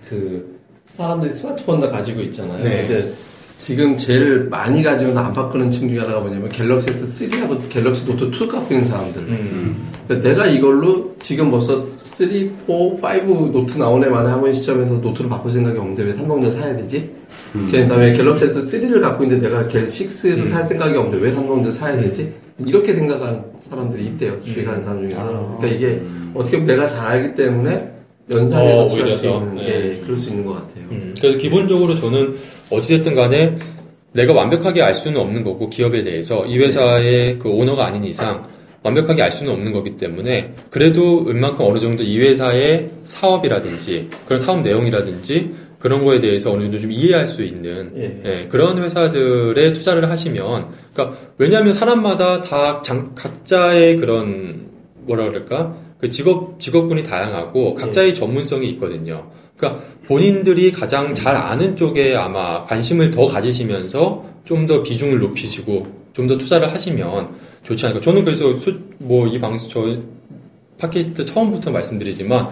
[0.05, 2.61] 그 사람들이 스마트폰 다 가지고 있잖아요.
[2.65, 2.85] 네.
[2.85, 3.09] 근데
[3.57, 8.47] 지금 제일 많이 가지고는 안 바꾸는 층 중에 하나가 뭐냐면 갤럭시 S3하고 갤럭시 노트 2
[8.49, 9.21] 갖고 있는 사람들.
[9.21, 9.89] 음.
[10.05, 12.27] 그러니까 내가 이걸로 지금 벌써 3,
[12.67, 12.99] 4, 5
[13.53, 17.09] 노트 나오네 마네 하고 있는 시점에서 노트를 바꿀 생각이 없는데 왜 삼성전 사야 되지?
[17.53, 21.99] 그 다음에 갤럭시 S3를 갖고 있는데 내가 갤 6를 살 생각이 없는데 왜 삼성전 사야
[22.01, 22.33] 되지?
[22.65, 24.41] 이렇게 생각하는 사람들이 있대요.
[24.41, 25.57] 주식하는 사람 중에서.
[25.57, 26.01] 그러니까 이게
[26.33, 27.91] 어떻게 보면 내가 잘 알기 때문에
[28.29, 29.67] 연상에 어, 오히려 있는, 네.
[29.67, 30.83] 예, 그럴 수 있는 것 같아요.
[30.91, 32.35] 음, 그래서 기본적으로 저는
[32.71, 33.57] 어찌됐든 간에
[34.11, 38.43] 내가 완벽하게 알 수는 없는 거고 기업에 대해서 이 회사의 그 오너가 아닌 이상
[38.83, 44.61] 완벽하게 알 수는 없는 거기 때문에 그래도 웬만큼 어느 정도 이 회사의 사업이라든지 그런 사업
[44.61, 48.21] 내용이라든지 그런 거에 대해서 어느 정도 좀 이해할 수 있는 예.
[48.25, 54.69] 예, 그런 회사들에 투자를 하시면 그러니까 왜냐하면 사람마다 다 장- 각자의 그런
[55.05, 59.29] 뭐라 그럴까 그 직업 직업군이 다양하고 각자의 전문성이 있거든요.
[59.55, 66.27] 그러니까 본인들이 가장 잘 아는 쪽에 아마 관심을 더 가지시면서 좀 더 비중을 높이시고 좀
[66.27, 68.01] 더 투자를 하시면 좋지 않을까.
[68.01, 68.55] 저는 그래서
[68.99, 69.97] 뭐 이 방송 저
[70.79, 72.49] 팟캐스트 처음부터 말씀드리지만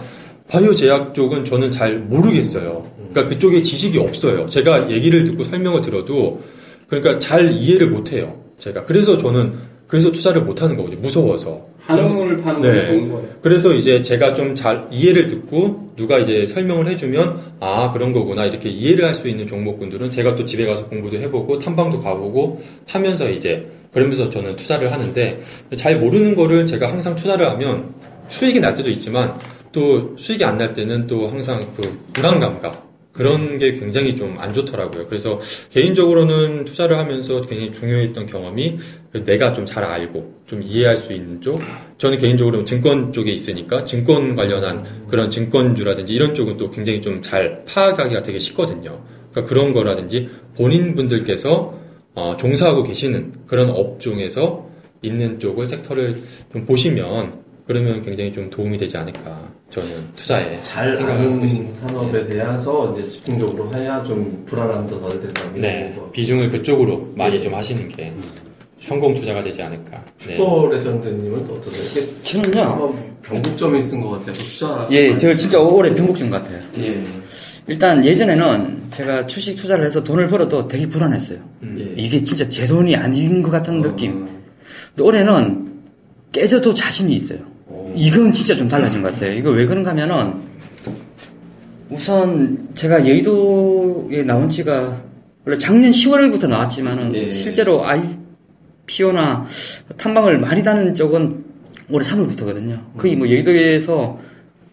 [0.48, 2.84] 바이오 제약 쪽은 저는 잘 모르겠어요.
[3.15, 4.45] 그러니까 그쪽에 지식이 없어요.
[4.45, 6.41] 제가 얘기를 듣고 설명을 들어도
[6.88, 8.41] 그러니까 잘 이해를 못 해요.
[8.57, 9.53] 제가 그래서 저는
[9.88, 11.00] 그래서 투자를 못 하는 거거든요.
[11.01, 11.67] 무서워서.
[11.79, 12.75] 한우물 파는 네.
[12.75, 13.29] 건 좋은 거예요.
[13.41, 18.69] 그래서 이제 제가 좀 잘 이해를 듣고 누가 이제 설명을 해주면 아 그런 거구나 이렇게
[18.69, 23.67] 이해를 할 수 있는 종목군들은 제가 또 집에 가서 공부도 해보고 탐방도 가보고 하면서 이제
[23.93, 25.39] 그러면서 저는 투자를 하는데
[25.78, 27.93] 잘 모르는 거를 제가 항상 투자를 하면
[28.28, 29.32] 수익이 날 때도 있지만
[29.71, 32.84] 또 수익이 안 날 때는 또 항상 그 불안감과
[33.15, 35.08] 그런 게 굉장히 좀 안 좋더라고요.
[35.08, 35.39] 그래서
[35.71, 38.78] 개인적으로는 투자를 하면서 굉장히 중요했던 경험이
[39.23, 41.60] 내가 좀 잘 알고 좀 이해할 수 있는 쪽.
[41.97, 47.63] 저는 개인적으로 증권 쪽에 있으니까 증권 관련한 그런 증권주라든지 이런 쪽은 또 굉장히 좀 잘
[47.65, 49.01] 파악하기가 되게 쉽거든요.
[49.32, 51.73] 그러니까 그런 거라든지 본인 분들께서
[52.13, 54.69] 어, 종사하고 계시는 그런 업종에서
[55.01, 56.15] 있는 쪽을 섹터를
[56.51, 61.75] 좀 보시면 그러면 굉장히 좀 도움이 되지 않을까 저는 투자에 잘 생각을 하고 아는 있습니다.
[61.75, 65.41] 산업에 대해서 이제 집중적으로 해야 좀 불안함도 덜 된다.
[65.56, 68.13] 네, 비중을 그쪽으로 많이 좀 하시는 게
[68.80, 70.04] 성공 투자가 되지 않을까.
[70.28, 70.38] 네.
[70.38, 72.06] 슈퍼 레전드님은 어떠세요?
[72.23, 72.62] 저는요.
[72.62, 74.34] 아마 변곡점이 있은 것 같아요.
[74.34, 74.88] 투자.
[74.91, 76.60] 예, 저 진짜 올해 변곡점 같아요.
[76.78, 77.04] 예.
[77.67, 81.39] 일단 예전에는 제가 주식 투자를 해서 돈을 벌어도 되게 불안했어요.
[81.80, 81.93] 예.
[81.97, 84.28] 이게 진짜 제 돈이 아닌 것 같은 느낌.
[84.89, 85.82] 근데 올해는
[86.32, 87.55] 깨져도 자신이 있어요.
[87.95, 89.31] 이건 진짜 좀 달라진 것 같아요.
[89.34, 90.34] 이거 왜 그런가 하면은
[91.89, 95.01] 우선 제가 여의도에 나온 지가
[95.45, 97.23] 원래 작년 10월부터 나왔지만은 예.
[97.23, 99.45] 실제로 IPO나
[99.97, 101.43] 탐방을 많이 다는 쪽은
[101.91, 102.97] 올해 3월부터거든요.
[102.97, 104.19] 거의 뭐 여의도에서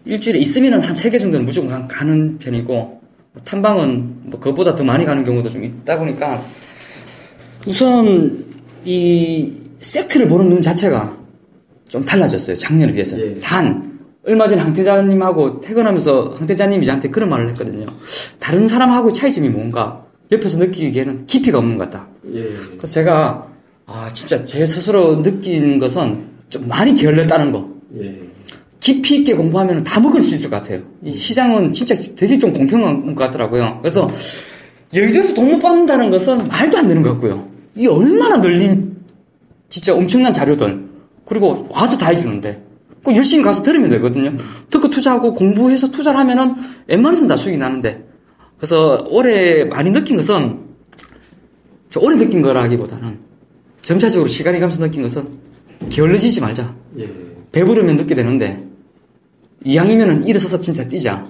[0.06, 5.22] 일주일에 있으면은 한세개 정도는 무조건 가- 가는 편이고 뭐 탐방은 뭐 그것보다 더 많이 가는
[5.22, 6.42] 경우도 좀 있다 보니까
[7.66, 8.44] 우선
[8.84, 11.16] 이 섹트를 보는 눈 자체가
[11.92, 12.56] 좀 달라졌어요.
[12.56, 13.20] 작년에 비해서.
[13.20, 13.34] 예.
[13.34, 17.84] 단 얼마 전에 황태자님하고 퇴근하면서 황태자님이 저한테 그런 말을 했거든요.
[18.38, 22.08] 다른 사람하고 차이점이 뭔가 옆에서 느끼기에는 깊이가 없는 것 같다.
[22.32, 22.44] 예.
[22.78, 23.46] 그래서 제가
[23.84, 27.68] 아 진짜 제 스스로 느낀 것은 좀 많이 게을렀다는 거.
[28.00, 28.20] 예.
[28.80, 30.80] 깊이 있게 공부하면 다 먹을 수 있을 것 같아요.
[31.04, 33.80] 이 시장은 진짜 되게 좀 공평한 것 같더라고요.
[33.82, 34.10] 그래서
[34.94, 37.50] 여의도에서 돈못 받는다는 것은 말도 안 되는 것 같고요.
[37.76, 38.96] 이 얼마나 널린
[39.68, 40.81] 진짜 엄청난 자료들
[41.32, 42.62] 그리고 와서 다 해주는데
[43.02, 44.36] 그 열심히 가서 들으면 되거든요.
[44.68, 46.54] 듣고 투자하고 공부해서 투자를 하면은
[46.88, 48.06] 웬만해서는 다 수익이 나는데
[48.58, 50.58] 그래서 올해 많이 느낀 것은
[51.88, 53.18] 저 올해 느낀 거라기보다는
[53.80, 55.26] 점차적으로 시간이 가면서 느낀 것은
[55.88, 56.74] 게을러지지 말자.
[56.98, 57.10] 예.
[57.50, 58.64] 배부르면 눕게 되는데
[59.64, 61.24] 이왕이면은 일어서서 진짜 뛰자.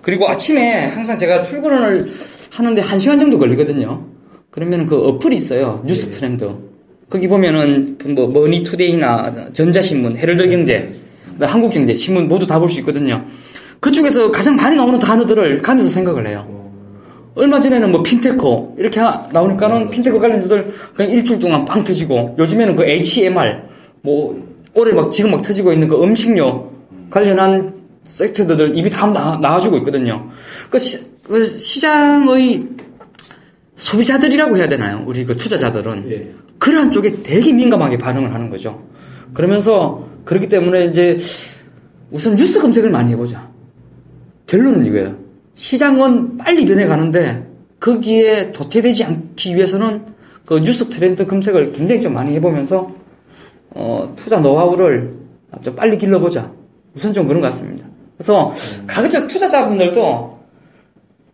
[0.00, 2.10] 그리고 아침에 항상 제가 출근을
[2.50, 4.06] 하는데 한 시간 정도 걸리거든요.
[4.50, 5.82] 그러면 그 어플이 있어요.
[5.86, 6.73] 뉴스 트렌드.
[7.10, 10.90] 거기 보면은 뭐 머니투데이나 전자신문, 헤럴드경제,
[11.40, 13.24] 한국경제, 신문 모두 다 볼 수 있거든요.
[13.80, 16.50] 그쪽에서 가장 많이 나오는 단어들을 가면서 생각을 해요.
[17.34, 22.76] 얼마 전에는 뭐 핀테커 이렇게 하- 나오니까는 핀테커 관련주들 그냥 일주일 동안 빵 터지고 요즘에는
[22.76, 23.62] 그 HMR
[24.02, 24.40] 뭐
[24.74, 26.70] 올해 막 지금 막 터지고 있는 그 음식료
[27.10, 30.30] 관련한 섹터들을 이미 다 나, 나와주고 있거든요.
[30.70, 32.62] 그, 시, 그 시장의
[33.76, 35.02] 소비자들이라고 해야 되나요?
[35.06, 36.30] 우리 그 투자자들은 예.
[36.64, 38.82] 그러한 쪽에 되게 민감하게 반응을 하는 거죠.
[39.34, 41.18] 그러면서 그렇기 때문에 이제
[42.10, 43.50] 우선 뉴스 검색을 많이 해보자.
[44.46, 45.14] 결론은 이거예요.
[45.52, 47.46] 시장은 빨리 변해가는데
[47.80, 50.06] 거기에 도태되지 않기 위해서는
[50.46, 52.94] 그 뉴스 트렌드 검색을 굉장히 좀 많이 해보면서
[53.68, 55.16] 어, 투자 노하우를
[55.60, 56.50] 좀 빨리 길러보자.
[56.94, 57.84] 우선 좀 그런 것 같습니다.
[58.16, 58.54] 그래서
[58.86, 60.33] 가급적 투자자분들도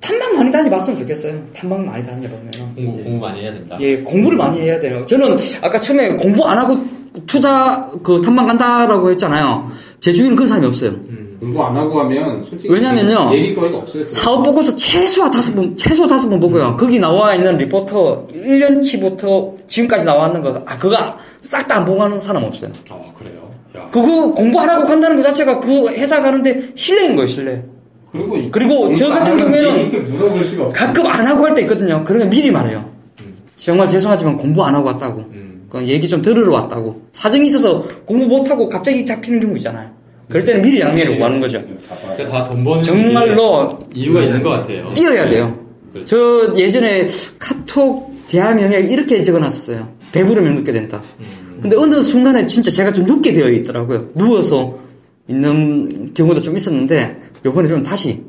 [0.00, 1.34] 탐방 많이 다녀봤으면 좋겠어요.
[1.54, 2.50] 탐방 많이 다녀보면.
[2.74, 3.76] 공부, 공부 많이 해야 된다.
[3.80, 5.04] 예, 공부를 많이 해야 돼요.
[5.04, 6.78] 저는 아까 처음에 공부 안 하고
[7.26, 9.70] 투자 그 탐방 간다라고 했잖아요.
[10.00, 10.92] 제 주위에는 그런 사람이 없어요.
[11.40, 13.30] 공부 안 하고 하면 솔직히 왜냐면요.
[13.34, 14.06] 얘기거리가 없어요.
[14.08, 16.76] 사업 보고서 최소 다섯 번, 최소 다섯 번 보고요.
[16.78, 20.96] 거기 나와 있는 리포터 1년치부터 지금까지 나왔는 거, 아, 그거
[21.40, 22.70] 싹 다 안 보고 하는 사람 없어요.
[22.90, 23.48] 아, 그래요?
[23.76, 23.88] 야.
[23.90, 27.64] 그거 공부 안 하고 간다는 것 자체가 그 회사 가는데 신뢰인 거예요, 신뢰.
[28.12, 30.72] 그리고 이- 그리고 저 같은 경우에는.
[30.72, 32.02] 가끔 안 하고 할 때 있거든요.
[32.04, 32.88] 그러면 미리 말해요.
[33.56, 35.20] 정말 죄송하지만 공부 안 하고 왔다고.
[35.32, 35.66] 음.
[35.68, 37.02] 그 얘기 좀 들으러 왔다고.
[37.12, 39.90] 사정이 있어서 공부 못하고 갑자기 잡히는 경우 있잖아요.
[40.28, 41.60] 그럴 때는 미리 양해를 구하는 거죠.
[42.30, 44.90] 다 돈 버는 정말로 게 이유가 있는 것 같아요.
[44.94, 45.58] 뛰어야 돼요.
[45.92, 46.50] 그렇죠.
[46.54, 47.06] 저 예전에
[47.38, 49.88] 카톡 대화명에 이렇게 적어놨어요.
[50.12, 51.02] 배부르면 눕게 된다.
[51.60, 54.10] 근데 어느 순간에 진짜 제가 좀 눕게 되어 있더라고요.
[54.14, 54.78] 누워서
[55.28, 58.20] 있는 경우도 좀 있었는데 요번에 좀 다시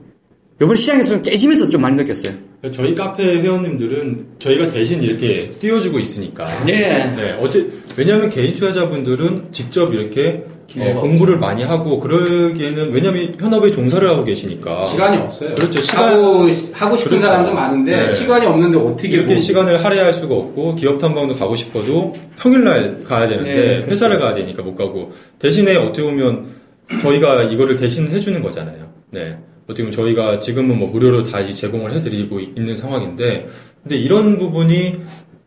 [0.60, 2.34] 요번에 시장에서 좀 깨지면서 좀 많이 느꼈어요.
[2.72, 6.46] 저희 카페 회원님들은 저희가 대신 이렇게 띄워주고 있으니까.
[6.66, 7.12] 네.
[7.16, 7.66] 네, 어째,
[7.98, 10.44] 왜냐하면 개인 투자자분들은 직접 이렇게
[10.78, 15.56] 어, 공부를 많이 하고 그러기에는 왜냐하면 현업에 종사를 하고 계시니까 시간이 없어요.
[15.56, 15.82] 그렇죠.
[15.82, 17.26] 시간- 하고, 하고 싶은 그렇죠.
[17.26, 18.14] 사람도 많은데 네.
[18.14, 23.28] 시간이 없는데 어떻게 이렇게 뭐- 시간을 할애할 수가 없고 기업 탐방도 가고 싶어도 평일날 가야
[23.28, 23.92] 되는데 네, 그렇죠.
[23.92, 26.46] 회사를 가야 되니까 못 가고 대신에 어떻게 보면
[27.02, 28.92] 저희가 이거를 대신 해주는 거잖아요.
[29.12, 29.38] 네.
[29.66, 33.48] 어떻게 보면 저희가 지금은 뭐 무료로 다이 제공을 해드리고 있는 상황인데
[33.84, 35.02] 근데 이런 부분이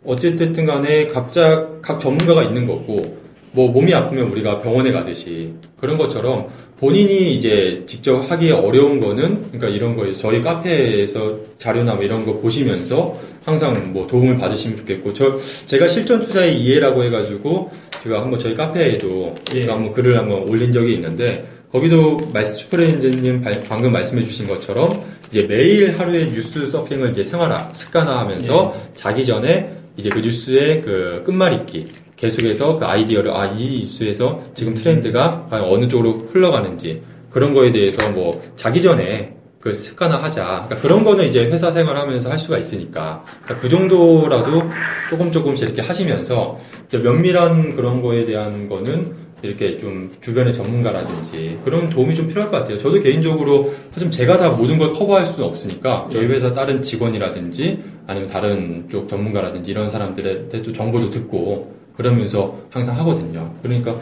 [0.05, 6.49] 어쨌든 간에 각자 각 전문가가 있는 거고 뭐 몸이 아프면 우리가 병원에 가듯이 그런 것처럼
[6.79, 12.41] 본인이 이제 직접 하기 어려운 거는 그러니까 이런 거에서 저희 카페에서 자료나 뭐 이런 거
[12.41, 17.71] 보시면서 항상 뭐 도움을 받으시면 좋겠고 저 제가 실전 투자의 이해라고 해가지고
[18.03, 19.67] 제가 한번 저희 카페에도 예.
[19.67, 26.31] 한번 글을 한번 올린 적이 있는데 거기도 슈퍼레인저님 발- 방금 말씀해주신 것처럼 이제 매일 하루의
[26.31, 33.33] 뉴스 서핑을 이제 생활화 습관화하면서 자기 전에 이제 그 뉴스의 그 끝말잇기 계속해서 그 아이디어를
[33.33, 39.35] 아 이 뉴스에서 지금 트렌드가 과연 어느 쪽으로 흘러가는지 그런 거에 대해서 뭐 자기 전에
[39.59, 40.45] 그 습관화하자.
[40.69, 43.25] 그러니까 그런 거는 이제 회사 생활하면서 할 수가 있으니까.
[43.43, 44.63] 그러니까 그 정도라도
[45.11, 51.91] 조금 조금씩 이렇게 하시면서 이제 면밀한 그런 거에 대한 거는 이렇게 좀 주변의 전문가라든지 그런
[51.91, 52.79] 도움이 좀 필요할 것 같아요.
[52.79, 58.27] 저도 개인적으로 사실 제가 다 모든 걸 커버할 수는 없으니까 저희 회사 다른 직원이라든지 아니면
[58.27, 63.55] 다른 쪽 전문가라든지 이런 사람들한테 또 정보도 듣고 그러면서 항상 하거든요.
[63.63, 63.97] 그러니까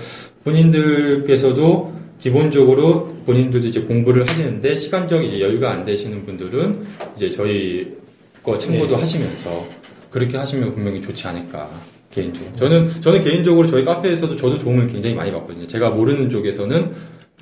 [0.44, 7.96] 본인들께서도 기본적으로 본인들도 이제 공부를 하시는데 시간적 이제 여유가 안 되시는 분들은 이제 저희
[8.44, 9.64] 거 참고도 하시면서
[10.10, 11.68] 그렇게 하시면 분명히 좋지 않을까
[12.12, 15.66] 개인적으로 저는 저는 개인적으로 저희 카페에서도 저도 도움을 굉장히 많이 받거든요.
[15.66, 16.92] 제가 모르는 쪽에서는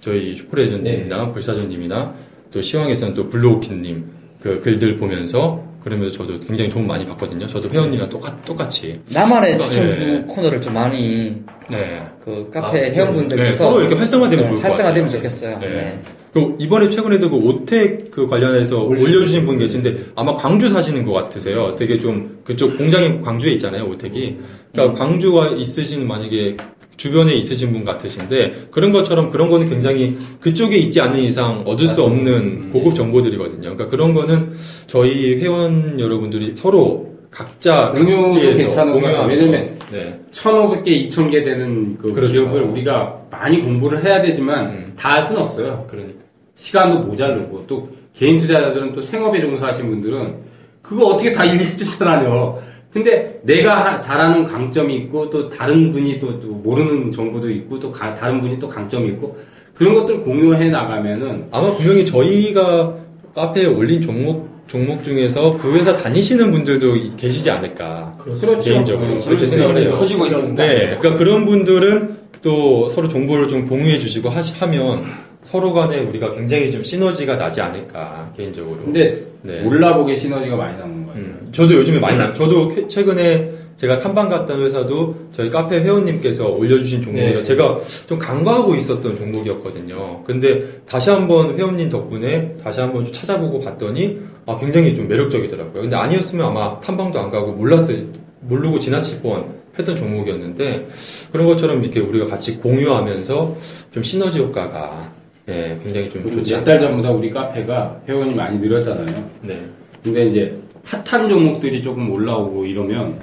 [0.00, 2.14] 저희 슈퍼레전드님이나 불사조님이나
[2.52, 4.04] 또 시황에서는 또 블루오킨님
[4.40, 7.46] 그 글들 보면서 그러면서 저도 굉장히 도움 많이 받거든요.
[7.46, 10.24] 저도 회원님이랑 똑같 똑같이 나만의 추천주 네.
[10.28, 11.36] 코너를 좀 많이
[11.68, 12.02] 네.
[12.24, 13.02] 그 아, 카페 그쵸.
[13.02, 15.18] 회원분들께서 네, 서로 이렇게 활성화되면 좋을 것 활성화되면 같아요.
[15.22, 15.58] 좋겠어요.
[15.58, 16.00] 네.
[16.32, 16.40] 네.
[16.40, 21.74] 그 이번에 최근에도 그 오텍 그 관련해서 올려주신 분 계신데 아마 광주 사시는 것 같으세요.
[21.76, 24.36] 되게 좀 그쪽 공장이 광주에 있잖아요, 오텍이.
[24.72, 26.56] 그러니까 광주가 있으신 만약에
[26.96, 32.02] 주변에 있으신 분 같으신데 그런 것처럼 그런 거는 굉장히 그쪽에 있지 않은 이상 얻을 수
[32.02, 33.60] 없는 고급 정보들이거든요.
[33.60, 34.52] 그러니까 그런 거는
[34.86, 38.92] 저희 회원 여러분들이 서로 각자 공유도 괜찮은.
[38.92, 39.28] 공유하고.
[39.28, 40.20] 왜냐면 네.
[40.32, 42.32] 1,500개, 2,000개 되는 그 그렇죠.
[42.34, 44.92] 기업을 우리가 많이 공부를 해야 되지만 음.
[44.96, 45.84] 다할 수는 없어요.
[45.88, 46.20] 그러니까.
[46.54, 50.34] 시간도 모자르고 또 개인 투자자들은 또 생업에 종사하신 분들은
[50.82, 52.58] 그거 어떻게 다 일일이 쫓아다녀.
[52.92, 57.90] 근데 내가 하- 잘하는 강점이 있고 또 다른 분이 또, 또 모르는 정보도 있고 또
[57.92, 59.38] 가- 다른 분이 또 강점이 있고
[59.74, 62.94] 그런 것들을 공유해 나가면은 아마 분명히 저희가
[63.34, 68.16] 카페에 올린 종목 종목 중에서 그 회사 다니시는 분들도 이- 계시지 않을까.
[68.22, 68.60] 그렇죠.
[68.60, 69.28] 개인적으로 그렇죠.
[69.30, 69.90] 그렇게 생각을 해요.
[69.90, 70.62] 커지고 있으니까.
[70.64, 75.04] 네, 그러니까 그런 분들은 또 서로 정보를 좀 공유해 주시고 하시, 하면
[75.42, 78.84] 서로 간에 우리가 굉장히 좀 시너지가 나지 않을까 개인적으로.
[78.84, 79.60] 근데 네.
[79.62, 81.18] 몰라보게 시너지가 많이 나는 거예요.
[81.20, 82.32] 음, 저도 요즘에 많이 나.
[82.32, 87.42] 저도 캐- 최근에 제가 탐방 갔던 회사도 저희 카페 회원님께서 올려주신 종목이라 네.
[87.42, 90.22] 제가 좀 간과하고 있었던 종목이었거든요.
[90.24, 95.82] 근데 다시 한번 회원님 덕분에 다시 한번 좀 찾아보고 봤더니 아, 굉장히 좀 매력적이더라고요.
[95.82, 98.08] 근데 아니었으면 아마 탐방도 안 가고 몰랐을,
[98.40, 100.88] 모르고 지나칠 뻔 했던 종목이었는데
[101.32, 103.56] 그런 것처럼 이렇게 우리가 같이 공유하면서
[103.92, 106.64] 좀 시너지 효과가 예, 굉장히 좀 좋지 않나.
[106.64, 109.30] 몇달 전보다 우리 카페가 회원이 많이 늘었잖아요.
[109.42, 109.60] 네.
[110.02, 113.20] 근데 이제 핫한 종목들이 조금 올라오고 이러면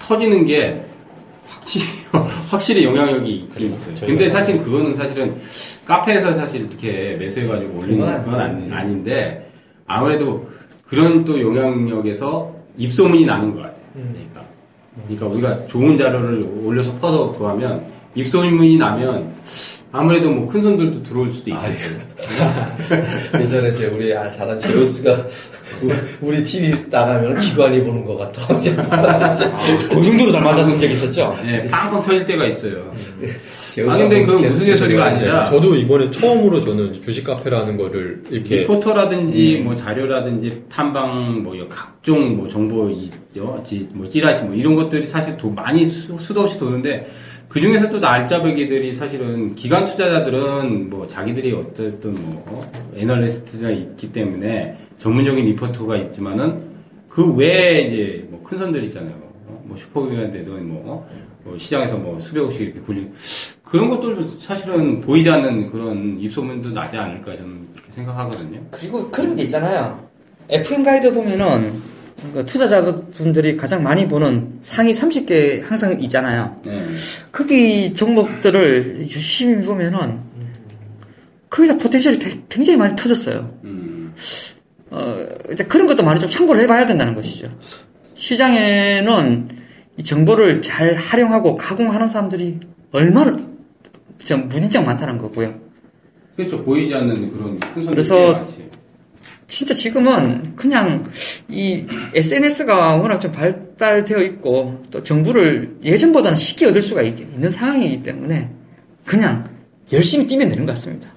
[0.00, 0.82] 터지는 게
[1.46, 1.84] 확실히
[2.50, 3.94] 확실히 영향력이 있긴 있어요.
[4.06, 5.36] 근데 사실 그거는 사실은
[5.86, 9.50] 카페에서 사실 이렇게 매수해가지고 올리는 그건 건 아니- 아닌데
[9.86, 10.48] 아무래도
[10.88, 13.80] 그런 또 영향력에서 입소문이 나는 것 같아요.
[13.92, 14.44] 그러니까
[15.06, 19.32] 그러니까 우리가 좋은 자료를 올려서 퍼서 그거 하면 입소문이 나면
[19.92, 21.60] 아무래도 뭐 큰 손들도 들어올 수도 있고.
[23.40, 25.26] 예전에 제 우리 아, 잘한 제로스가
[26.20, 28.46] 우리 TV 나가면 기관이 보는 것 같아.
[29.88, 31.36] 그 정도로 잘 맞았던 적이 있었죠.
[31.44, 32.92] 네, 빵빵 터질 때가 있어요.
[33.88, 38.58] 아, 근데 그건 게스트 무슨 소리가 아니라 저도 이번에 처음으로 저는 주식 카페라는 거를 이렇게
[38.60, 45.06] 리포터라든지 뭐 자료라든지 탐방 뭐 각종 뭐 정보 있죠, 지- 뭐 찌라시 뭐 이런 것들이
[45.06, 47.10] 사실 도 많이 수, 수도 없이 도는데
[47.50, 52.72] 그 중에서 또 날짜배기들이 사실은 기관 투자자들은 뭐 자기들이 어쨌든 뭐 어?
[52.96, 56.70] 애널리스트가 있기 때문에 전문적인 리포터가 있지만은
[57.08, 59.14] 그 외에 이제 뭐 큰 선들 있잖아요.
[59.46, 59.62] 어?
[59.64, 61.10] 뭐 슈퍼기관인데도 뭐, 어?
[61.44, 63.12] 뭐 시장에서 뭐 수백억씩 이렇게 굴린
[63.64, 68.60] 그런 것들도 사실은 보이지 않는 그런 입소문도 나지 않을까 저는 그렇게 생각하거든요.
[68.72, 70.08] 그리고 그런 게 있잖아요.
[70.48, 71.72] FM 가이드 보면은
[72.34, 76.60] 그 투자자분들이 가장 많이 보는 상위 30개 항상 있잖아요.
[76.64, 76.82] 네.
[77.32, 80.20] 거기 종목들을 유심히 보면은
[81.48, 83.58] 거기다 포텐셜이 되- 굉장히 많이 터졌어요.
[83.64, 84.14] 음,
[84.90, 85.26] 어,
[85.68, 87.48] 그런 것도 많이 좀 참고를 해봐야 된다는 것이죠.
[88.14, 89.48] 시장에는
[89.96, 92.60] 이 정보를 잘 활용하고 가공하는 사람들이
[92.92, 93.36] 얼마나
[94.24, 95.54] 좀 무진장 많다는 거고요.
[96.36, 96.62] 그렇죠.
[96.64, 98.70] 보이지 않는 그런 큰 그래서 꽤 많지.
[99.50, 101.10] 진짜 지금은 그냥
[101.48, 101.84] 이
[102.14, 108.48] SNS가 워낙 좀 발달되어 있고 또 정보를 예전보다는 쉽게 얻을 수가 있, 는 상황이기 때문에
[109.04, 109.44] 그냥
[109.92, 111.08] 열심히 뛰면 되는 것 같습니다.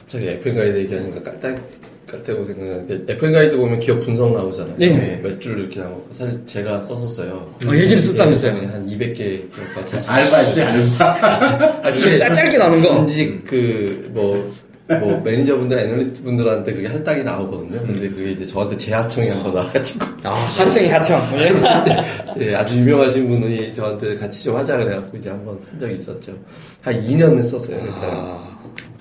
[0.00, 1.62] 갑자기 FM 가이드 얘기하니까 깔딱
[2.10, 4.76] 깔때고 생각나는데 FM 가이드 보면 기업 분석 나오잖아요.
[4.76, 5.20] 네.
[5.22, 7.54] 몇줄 이렇게 나오고 사실 제가 썼었어요.
[7.64, 8.52] 어, 예전에 썼다면서요?
[8.56, 10.12] 예전에 한 200개 그럴 것 같아서.
[10.12, 11.80] 알바했어요, 알바.
[11.86, 12.88] 아, 진짜 짧- 짧게 나오는 거.
[12.88, 14.52] 전직 그뭐
[15.00, 17.78] 뭐 매니저분들, 애널리스트 분들한테 그게 할당이 나오거든요.
[17.80, 21.20] 근데 그게 이제 저한테 재하청이 한 번 나와가지고 아, 하청이 하청.
[22.40, 26.32] 예, 아주 유명하신 분이 저한테 같이 좀 하자 그래갖고 이제 한 번 쓴 적이 있었죠.
[26.80, 27.78] 한 2년 했었어요.
[27.78, 28.38] 일단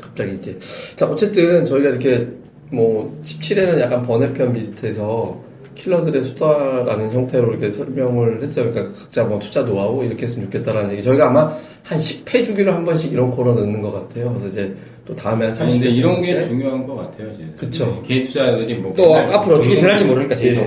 [0.01, 0.57] 갑자기 이제
[0.95, 2.27] 자 어쨌든 저희가 이렇게
[2.71, 5.39] 뭐 17회는 약간 번외편 비슷해서
[5.85, 8.71] 킬러들의 수다라는 형태로 이렇게 설명을 했어요.
[8.71, 11.01] 그러니까 각자 뭐 투자 노하우 이렇게 했으면 좋겠다라는 얘기.
[11.03, 14.29] 저희가 아마 한 10회 주기로 한 번씩 이런 코너 넣는 것 같아요.
[14.33, 15.61] 그래서 이제 또 다음에 한 30회.
[15.63, 17.45] 아니, 근데 이런 게 중요한 것 같아요, 이제.
[17.57, 18.03] 그쵸.
[18.07, 18.93] 개인 투자자들이 뭐.
[18.95, 20.61] 또 앞으로 어떻게 변할지 거- 모르니까 지금 또.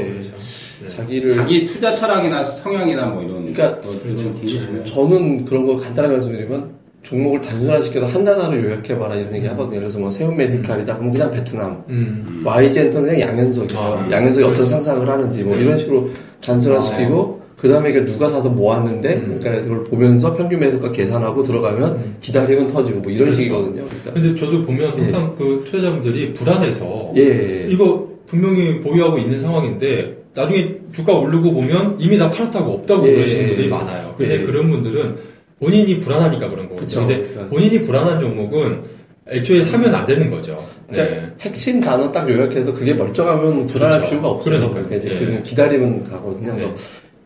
[0.84, 3.52] 예, 자기를 자기 투자 철학이나 성향이나 뭐 이런.
[3.52, 4.84] 그러니까 굉장히 중요해요.
[4.84, 9.78] 저는 그런 거 간단하게 말씀드리면 종목을 단순화시켜서 한 단어로 요약해봐라 이런 얘기 하거든요.
[9.78, 12.42] 그래서 뭐 세운 메디칼이다 그러면 그냥 베트남, 음.
[12.44, 13.80] YG엔터는 그냥 양현석이에요.
[13.80, 14.08] 아.
[14.10, 16.10] 양현석이 어떤 상상을 하는지 뭐 이런 식으로
[16.42, 19.38] 단순화시키고 그 다음에 이게 누가 사서 뭐 왔는데 음.
[19.38, 22.16] 그러니까 이걸 보면서 평균 매수가 계산하고 들어가면 음.
[22.20, 23.42] 기다리면 터지고 뭐 이런 그렇죠.
[23.42, 23.84] 식이거든요.
[23.84, 27.66] 그러니까 근데 저도 보면 항상 그 투자자분들이 불안해서 예, 예.
[27.68, 33.44] 이거 분명히 보유하고 있는 상황인데 나중에 주가 오르고 보면 이미 다 팔았다고 없다고 예, 그러시는
[33.44, 33.70] 예, 분들이 예.
[33.70, 34.14] 많아요.
[34.16, 34.42] 근데 예.
[34.44, 35.33] 그런 분들은
[35.64, 36.76] 본인이 불안하니까 그런 거거든요.
[36.76, 37.00] 그쵸.
[37.00, 37.48] 근데 그러니까.
[37.48, 38.82] 본인이 불안한 종목은
[39.28, 40.58] 애초에 사면 안 되는 거죠.
[40.86, 41.32] 그러니까 네.
[41.40, 44.10] 핵심 단어 딱 요약해서 그게 멀쩡하면 불안할 그렇죠.
[44.10, 44.70] 필요가 없어요.
[44.70, 45.18] 그러니까 이제 예.
[45.18, 46.52] 그냥 기다리면 가거든요.
[46.52, 46.74] 그래서 네.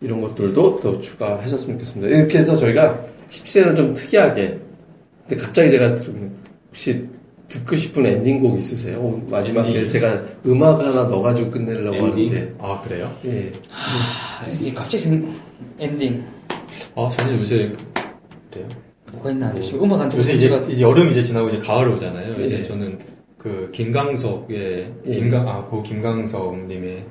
[0.01, 2.17] 이런 것들도 또 추가하셨으면 좋겠습니다.
[2.17, 4.61] 이렇게 해서 저희가 17회는 좀 특이하게
[5.27, 6.31] 근데 갑자기 제가 들으면
[6.69, 7.05] 혹시
[7.49, 9.01] 듣고 싶은 엔딩곡 있으세요?
[9.01, 9.89] 오늘 마지막에 엔딩?
[9.89, 12.29] 제가 음악 하나 넣어가지고 끝내려고 엔딩?
[12.29, 13.13] 하는데 아 그래요?
[13.25, 13.53] 예.
[14.61, 15.35] 이 갑자기 생
[15.81, 16.25] 엔딩
[16.95, 17.73] 아 저는 요새
[18.51, 18.69] 그래요?
[19.13, 19.53] 뭐가 있나?
[19.57, 22.37] 요즘 음악 한 요새 이제, 이제 여름 이제 지나고 이제 가을 오잖아요.
[22.39, 22.45] 예.
[22.45, 22.99] 이제 저는
[23.39, 25.11] 그 김광석의 예.
[25.11, 27.05] 김광 아고 김광석 님의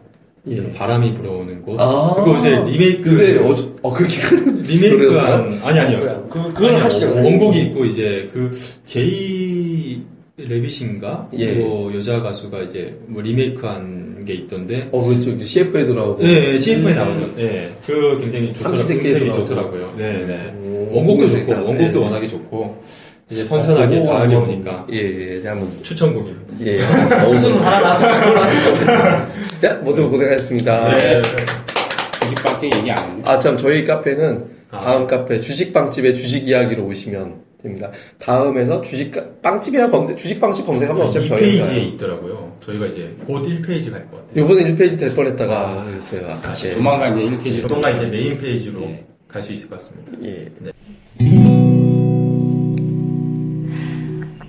[0.50, 0.72] 예.
[0.72, 1.80] 바람이 불어오는 곳.
[1.80, 2.14] 아.
[2.16, 3.38] 그거 요새 리메이크 요새
[3.82, 4.16] 어 그렇게
[4.62, 6.28] 리메이크한 아니 아니요.
[6.30, 6.84] 그 그걸 아니요.
[6.84, 7.10] 하시죠.
[7.10, 7.26] 그럼.
[7.26, 8.52] 원곡이 있고 이제 그
[8.86, 10.04] 제이
[10.38, 11.54] 레빗인가 예.
[11.56, 14.90] 뭐 여자 가수가 이제 뭐 리메이크한 게 있던데.
[14.92, 17.34] 어그 저기 CF에도 나오고 예, 예, CF에 나오죠.
[17.40, 19.46] 예, 그 굉장히 좋더라, 삼시세끼에도 음색이 나오고.
[19.46, 19.94] 좋더라고요.
[19.98, 20.54] 네, 네.
[20.62, 21.52] 오, 원곡도 좋고.
[21.54, 22.04] 원곡도 예.
[22.04, 22.84] 워낙에 좋고,
[23.30, 26.66] 이제 선선하게 어, 가을이 오니까 예, 예, 예, 한번 추천곡입니다.
[26.66, 26.82] 예.
[27.40, 29.60] 수능 하나 나서 그걸로 하시죠.
[29.60, 30.98] 자, 모두 고생하셨습니다.
[30.98, 33.24] 주식빵 갑자기 얘기 안 했네.
[33.26, 34.80] 아, 참, 저희 카페는 아.
[34.80, 37.92] 다음 카페 주식빵집에 주식 이야기로 오시면 됩니다.
[38.20, 41.74] 다음에서 주식, 빵집이나 검색, 주식빵집 검색하면 어차피 2페이지에 저희가.
[41.74, 42.47] 있더라고요.
[42.62, 44.44] 저희가 이제 곧 1페이지 갈 것 같아요.
[44.44, 46.26] 요번에 1페이지 될 뻔했다가 그랬어요.
[46.28, 46.42] 아까.
[46.42, 46.72] 다시 예.
[46.74, 47.68] 조만간 이제 1페이지로.
[47.70, 49.06] 조만간 이제 메인 페이지로 예.
[49.28, 50.12] 갈수 있을 것 같습니다.
[50.24, 50.48] 예.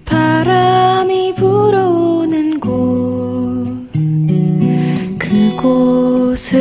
[0.05, 3.88] 바람이 불어오는 곳
[5.18, 6.57] 그곳으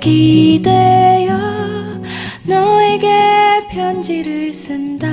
[0.00, 1.36] 기대어
[2.44, 3.08] 너에게
[3.70, 5.08] 편지를 쓴다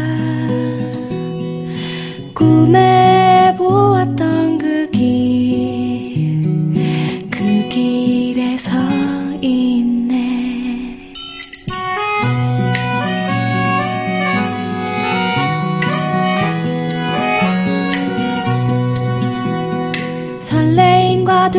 [2.33, 6.73] 꿈에 보았던 그 길,
[7.29, 8.77] 그 길에 서
[9.41, 10.97] 있네.
[20.39, 21.51] 설레임과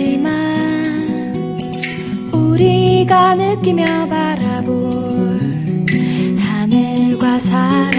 [0.00, 0.82] 하지만
[2.32, 4.90] 우리가 느끼며 바라볼
[6.38, 7.89] 하늘과 사